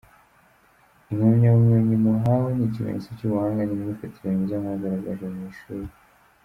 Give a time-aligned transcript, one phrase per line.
[1.11, 5.87] Impamyabumenyi muhawe ni ikimenyetso cy’ubuhanga n’imyifatire myiza mwagaragaje mu ishuri.